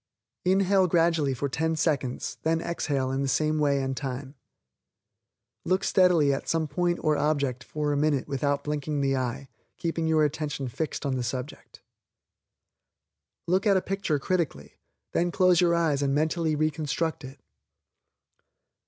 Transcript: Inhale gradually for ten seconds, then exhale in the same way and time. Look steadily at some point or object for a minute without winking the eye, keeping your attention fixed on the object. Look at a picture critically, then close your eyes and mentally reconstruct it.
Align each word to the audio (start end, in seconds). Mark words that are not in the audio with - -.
Inhale 0.45 0.87
gradually 0.87 1.35
for 1.35 1.47
ten 1.47 1.75
seconds, 1.75 2.39
then 2.41 2.59
exhale 2.59 3.11
in 3.11 3.21
the 3.21 3.27
same 3.27 3.59
way 3.59 3.83
and 3.83 3.95
time. 3.95 4.33
Look 5.63 5.83
steadily 5.83 6.33
at 6.33 6.49
some 6.49 6.67
point 6.67 6.97
or 7.03 7.15
object 7.15 7.63
for 7.63 7.93
a 7.93 7.97
minute 7.97 8.27
without 8.27 8.65
winking 8.67 9.01
the 9.01 9.15
eye, 9.15 9.47
keeping 9.77 10.07
your 10.07 10.23
attention 10.25 10.69
fixed 10.69 11.05
on 11.05 11.17
the 11.17 11.31
object. 11.37 11.83
Look 13.45 13.67
at 13.67 13.77
a 13.77 13.79
picture 13.83 14.17
critically, 14.17 14.79
then 15.11 15.29
close 15.29 15.61
your 15.61 15.75
eyes 15.75 16.01
and 16.01 16.15
mentally 16.15 16.55
reconstruct 16.55 17.23
it. 17.23 17.39